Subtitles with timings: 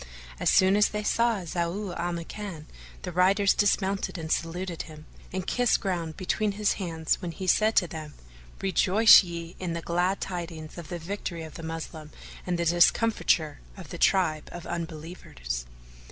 [0.39, 2.65] As soon as they saw Zau al Makan,
[3.03, 7.75] the riders dismounted and saluted him, and kissed ground between his hands when he said
[7.75, 8.15] to them,
[8.61, 12.09] "Rejoice ye in the glad tidings of the victory of the Moslem
[12.47, 15.67] and the discomfiture of the tribe of Unbelievers!"